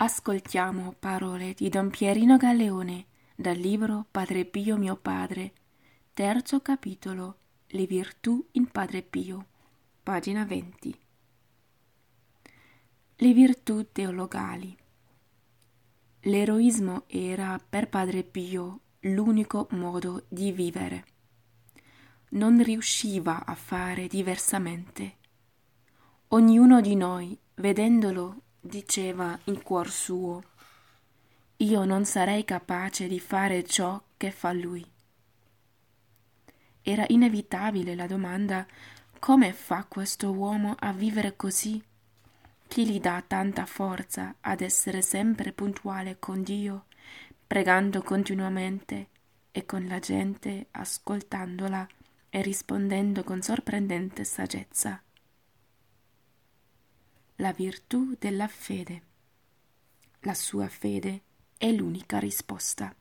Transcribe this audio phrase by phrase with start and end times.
[0.00, 5.52] Ascoltiamo parole di Don Pierino Galleone dal libro Padre Pio mio padre,
[6.14, 9.46] terzo capitolo, Le virtù in Padre Pio,
[10.04, 10.98] pagina 20.
[13.16, 14.78] Le virtù teologali.
[16.20, 21.04] L'eroismo era per Padre Pio l'unico modo di vivere.
[22.30, 25.16] Non riusciva a fare diversamente.
[26.28, 30.42] Ognuno di noi, vedendolo, diceva in cuor suo,
[31.58, 34.84] io non sarei capace di fare ciò che fa lui.
[36.82, 38.66] Era inevitabile la domanda
[39.18, 41.82] come fa questo uomo a vivere così?
[42.68, 46.84] Chi gli dà tanta forza ad essere sempre puntuale con Dio,
[47.46, 49.08] pregando continuamente
[49.50, 51.86] e con la gente ascoltandola
[52.30, 55.02] e rispondendo con sorprendente saggezza?
[57.40, 59.02] La virtù della fede.
[60.22, 61.22] La sua fede
[61.56, 62.92] è l'unica risposta.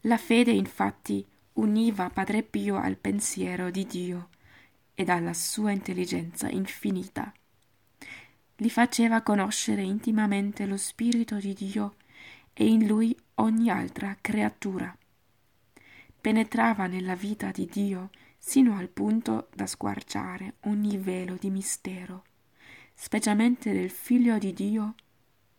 [0.00, 4.30] La fede infatti univa Padre Pio al pensiero di Dio
[4.92, 7.32] ed alla sua intelligenza infinita.
[8.56, 11.94] Gli faceva conoscere intimamente lo Spirito di Dio
[12.52, 14.96] e in lui ogni altra creatura.
[16.20, 22.24] Penetrava nella vita di Dio sino al punto da squarciare ogni velo di mistero
[22.98, 24.94] specialmente del Figlio di Dio,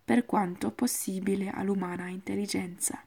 [0.03, 3.01] per quanto possibile all'umana intelligenza.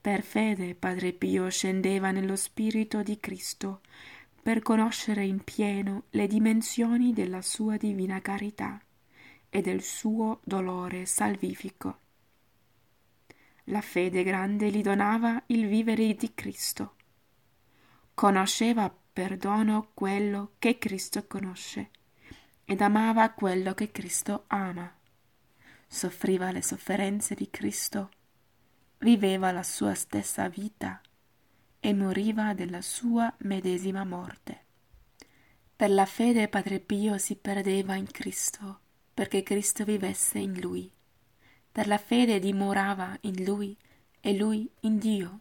[0.00, 3.80] Per fede Padre Pio scendeva nello Spirito di Cristo
[4.42, 8.80] per conoscere in pieno le dimensioni della sua divina carità
[9.48, 11.98] e del suo dolore salvifico.
[13.64, 16.94] La fede grande gli donava il vivere di Cristo.
[18.14, 21.90] Conosceva per dono quello che Cristo conosce
[22.70, 24.94] ed amava quello che Cristo ama.
[25.88, 28.10] Soffriva le sofferenze di Cristo,
[28.98, 31.00] viveva la sua stessa vita
[31.80, 34.66] e moriva della sua medesima morte.
[35.74, 38.78] Per la fede Padre Pio si perdeva in Cristo,
[39.14, 40.88] perché Cristo vivesse in lui.
[41.72, 43.76] Per la fede dimorava in lui
[44.20, 45.40] e lui in Dio.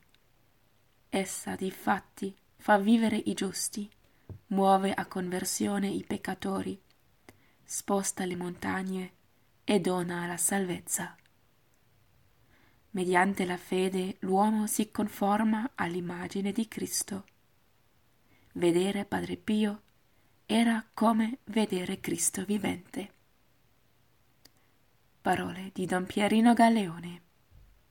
[1.10, 3.88] Essa, difatti, fa vivere i giusti,
[4.48, 6.82] muove a conversione i peccatori,
[7.72, 9.12] sposta le montagne
[9.64, 11.16] e dona la salvezza.
[12.90, 17.26] Mediante la fede l'uomo si conforma all'immagine di Cristo.
[18.54, 19.82] Vedere Padre Pio
[20.48, 23.14] era come vedere Cristo vivente.
[25.22, 27.29] Parole di Don Pierino Galleone.